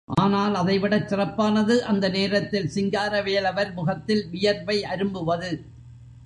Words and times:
ஆனால் 0.07 0.55
அதை 0.55 0.79
விடச் 0.79 1.07
சிறப்பானது, 1.07 1.83
அந்த 1.83 2.09
நேரத்தில் 2.09 2.67
சிங்கார 2.67 3.21
வேலவர் 3.21 3.73
முகத்தில் 3.73 4.23
வியர்வை 4.31 4.83
அரும்புவது. 4.83 5.51